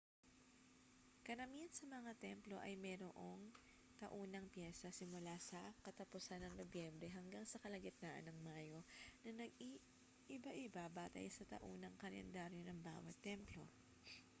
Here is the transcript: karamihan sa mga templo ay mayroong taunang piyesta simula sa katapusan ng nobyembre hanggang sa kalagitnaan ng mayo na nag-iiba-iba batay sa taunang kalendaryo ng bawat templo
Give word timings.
karamihan 1.27 1.69
sa 1.75 1.85
mga 1.95 2.11
templo 2.25 2.57
ay 2.61 2.73
mayroong 2.83 3.41
taunang 4.01 4.47
piyesta 4.53 4.89
simula 4.99 5.35
sa 5.49 5.61
katapusan 5.85 6.41
ng 6.41 6.57
nobyembre 6.59 7.05
hanggang 7.17 7.45
sa 7.47 7.61
kalagitnaan 7.63 8.25
ng 8.25 8.37
mayo 8.47 8.79
na 9.29 9.45
nag-iiba-iba 9.45 10.83
batay 10.97 11.27
sa 11.31 11.45
taunang 11.53 11.95
kalendaryo 12.01 12.61
ng 12.65 12.79
bawat 12.87 13.13
templo 13.27 13.61